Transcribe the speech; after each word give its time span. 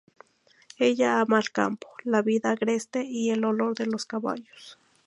Ella 0.87 1.09
ama 1.21 1.37
el 1.37 1.51
campo, 1.51 1.91
la 2.05 2.23
vida 2.23 2.49
agreste 2.49 3.03
y 3.03 3.29
el 3.29 3.45
olor 3.45 3.75
de 3.75 3.85
los 3.85 4.05
caballos. 4.07 4.79